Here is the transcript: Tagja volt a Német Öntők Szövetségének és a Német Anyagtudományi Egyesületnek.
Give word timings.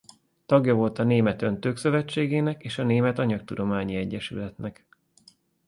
Tagja 0.45 0.73
volt 0.75 0.99
a 0.99 1.03
Német 1.03 1.41
Öntők 1.41 1.77
Szövetségének 1.77 2.63
és 2.63 2.77
a 2.77 2.83
Német 2.83 3.19
Anyagtudományi 3.19 3.95
Egyesületnek. 3.95 4.85